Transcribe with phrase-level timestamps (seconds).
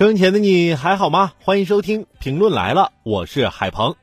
[0.00, 1.34] 收音前的你还好吗？
[1.44, 3.96] 欢迎收听评论来了，我是海鹏。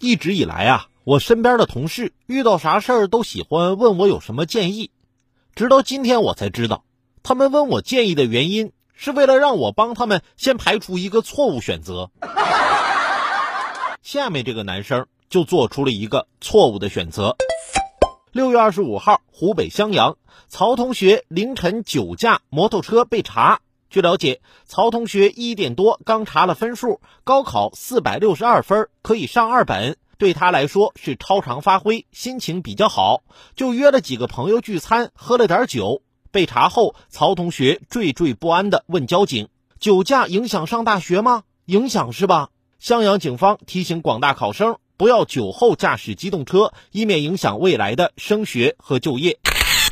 [0.00, 4.90] 一直以来啊，我身边的同事遇到啥事儿都喜欢问我有什么建议，
[5.54, 6.82] 直到今天我才知道，
[7.22, 12.10] 他们问我建议的原因是为了让我帮他们先排除一个错误选择。
[14.02, 17.36] 下面这个男生就做出了一个错误的选择。
[18.32, 20.16] 六月二十五号，湖北襄阳，
[20.48, 23.60] 曹同学凌晨酒驾摩托车被查。
[23.90, 33.24] 据了解，曹同学一点多刚查了分数，高考四百六十二分，可以上二本，对他来说是超常发挥，心情比较好，
[33.56, 36.02] 就约了几个朋友聚餐，喝了点酒。
[36.30, 39.48] 被查后，曹同学惴惴不安地问交警
[39.80, 41.42] ：“酒驾影响上大学吗？
[41.64, 49.40] 影响是吧？”襄阳警方提醒广大考生，不要酒后驾驶机动车，以免影响未来的升学和就业。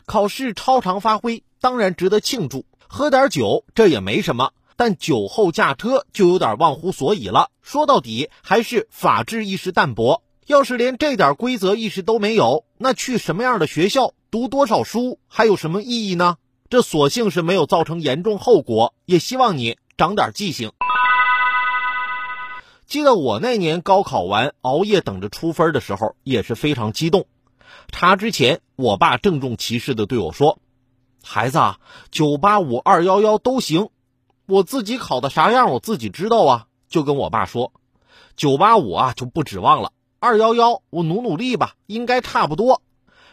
[0.07, 2.65] 考试超常发挥，当然值得庆祝。
[2.89, 7.51] 喝点酒这也没什么，但酒后驾车就有点忘乎所以了。
[7.63, 10.23] 说到底还是法治意识淡薄。
[10.47, 16.37] 要是连这点规则意识都没有，那去什么样的学校读多少书还有什么意义呢？
[16.71, 20.73] 这索性是没有造成严重后果，也希望你长点记性。
[22.87, 27.27] 记得我那年高考完熬夜等着出分的时候也是非常激动。
[27.93, 30.59] 查之前，我爸郑重其事的对我说。
[31.31, 31.79] 孩子啊，
[32.11, 33.91] 九八五二幺幺都行，
[34.47, 36.67] 我自己考的啥样我自己知道啊。
[36.89, 37.75] 就跟我爸说，
[38.35, 42.81] 九八五啊就不指望了，二幺幺我努努力吧，应该差不多。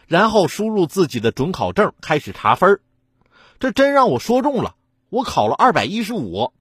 [0.06, 2.80] 然后输入自己的准考证开始查分
[3.58, 4.74] 这真让我说中了，
[5.08, 6.52] 我考了二百一十五。